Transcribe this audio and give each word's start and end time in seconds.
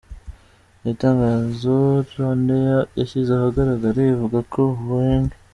Mu 0.81 0.87
itangazo 0.95 1.75
RwandAir 2.07 2.79
yashyize 2.99 3.29
ahagaragara, 3.33 3.99
ivuga 4.13 4.37
ko 4.51 4.61
ubu 4.73 4.95
Eng. 5.13 5.29